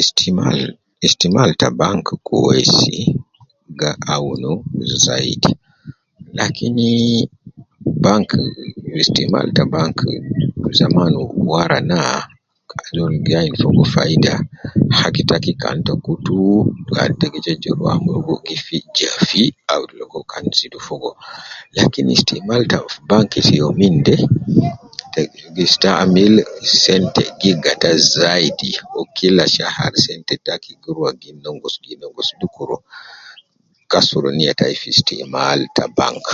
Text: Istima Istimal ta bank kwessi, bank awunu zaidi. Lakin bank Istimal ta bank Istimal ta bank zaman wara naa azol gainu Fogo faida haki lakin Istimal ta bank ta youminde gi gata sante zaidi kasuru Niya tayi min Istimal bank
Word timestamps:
Istima 0.00 0.46
Istimal 1.06 1.50
ta 1.60 1.68
bank 1.80 2.06
kwessi, 2.26 2.96
bank 3.78 3.98
awunu 4.14 4.52
zaidi. 5.04 5.50
Lakin 6.38 6.76
bank 8.04 8.28
Istimal 9.02 9.46
ta 9.56 9.64
bank 9.74 9.98
Istimal 10.04 10.42
ta 10.52 10.52
bank 10.54 10.72
zaman 10.78 11.12
wara 11.50 11.78
naa 11.90 12.18
azol 12.84 13.14
gainu 13.28 13.56
Fogo 13.62 13.82
faida 13.94 14.34
haki 15.00 15.22
lakin 21.78 22.10
Istimal 22.16 22.60
ta 22.72 22.78
bank 23.08 23.30
ta 23.42 23.50
youminde 23.60 24.16
gi 27.40 27.50
gata 27.64 27.90
sante 28.02 28.04
zaidi 28.04 28.70
kasuru 33.92 34.28
Niya 34.36 34.52
tayi 34.58 34.74
min 34.82 34.92
Istimal 34.96 35.60
bank 35.98 36.24